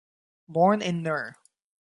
[0.49, 1.35] Born in Nr.